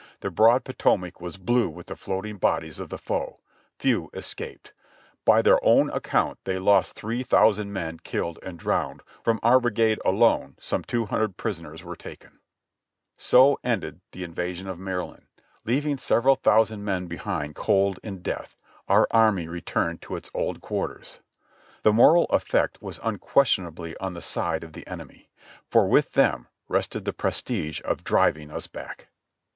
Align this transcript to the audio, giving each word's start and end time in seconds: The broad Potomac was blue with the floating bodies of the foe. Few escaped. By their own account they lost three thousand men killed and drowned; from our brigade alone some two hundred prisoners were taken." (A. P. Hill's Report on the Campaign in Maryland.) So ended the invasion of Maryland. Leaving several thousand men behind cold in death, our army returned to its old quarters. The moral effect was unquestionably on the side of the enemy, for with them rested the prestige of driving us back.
The 0.21 0.31
broad 0.31 0.63
Potomac 0.63 1.21
was 1.21 1.37
blue 1.37 1.69
with 1.69 1.85
the 1.85 1.95
floating 1.95 2.37
bodies 2.37 2.79
of 2.79 2.89
the 2.89 2.97
foe. 2.97 3.37
Few 3.77 4.09
escaped. 4.15 4.73
By 5.25 5.43
their 5.43 5.63
own 5.63 5.91
account 5.91 6.39
they 6.45 6.57
lost 6.57 6.93
three 6.93 7.21
thousand 7.21 7.71
men 7.71 7.99
killed 7.99 8.39
and 8.41 8.57
drowned; 8.57 9.03
from 9.23 9.39
our 9.43 9.59
brigade 9.59 9.99
alone 10.03 10.55
some 10.59 10.83
two 10.83 11.05
hundred 11.05 11.37
prisoners 11.37 11.83
were 11.83 11.95
taken." 11.95 12.31
(A. 12.31 12.31
P. 12.31 12.33
Hill's 12.33 12.53
Report 12.55 12.81
on 12.83 12.89
the 12.89 12.97
Campaign 12.97 13.41
in 13.45 13.45
Maryland.) 13.45 13.57
So 13.61 13.71
ended 13.71 14.01
the 14.11 14.23
invasion 14.23 14.67
of 14.67 14.79
Maryland. 14.79 15.27
Leaving 15.65 15.97
several 15.99 16.35
thousand 16.35 16.83
men 16.83 17.05
behind 17.05 17.53
cold 17.53 17.99
in 18.01 18.23
death, 18.23 18.57
our 18.87 19.07
army 19.11 19.47
returned 19.47 20.01
to 20.01 20.15
its 20.15 20.31
old 20.33 20.61
quarters. 20.61 21.19
The 21.83 21.93
moral 21.93 22.25
effect 22.31 22.81
was 22.81 22.99
unquestionably 23.03 23.95
on 23.97 24.15
the 24.15 24.21
side 24.23 24.63
of 24.63 24.73
the 24.73 24.87
enemy, 24.87 25.29
for 25.69 25.87
with 25.87 26.13
them 26.13 26.47
rested 26.67 27.05
the 27.05 27.13
prestige 27.13 27.81
of 27.81 28.03
driving 28.03 28.49
us 28.49 28.65
back. 28.65 29.09